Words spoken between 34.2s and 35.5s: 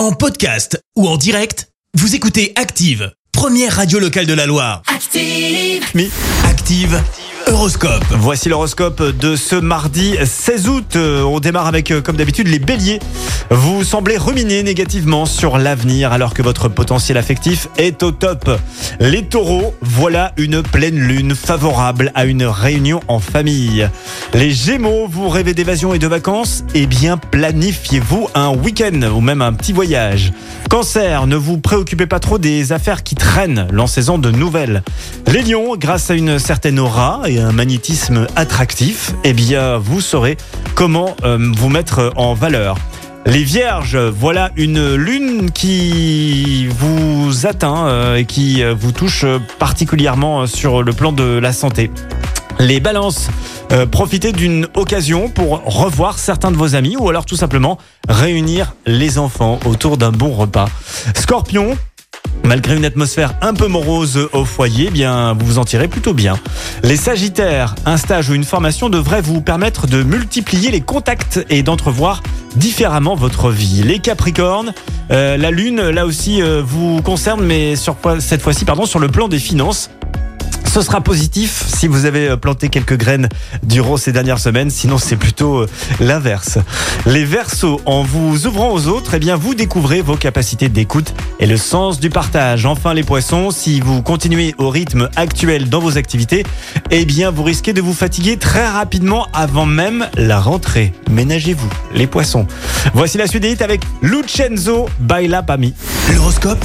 nouvelles. Les